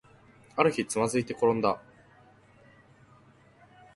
[0.55, 1.79] ある日、つまずいてころんだ